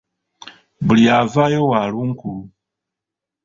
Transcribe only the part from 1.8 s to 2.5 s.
lunkulu.